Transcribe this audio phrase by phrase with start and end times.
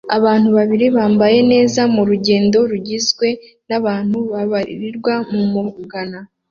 [0.17, 3.27] Abantu babiri bambaye neza mu rugendo rugizwe
[3.67, 6.17] n'abantu babarirwa mu magana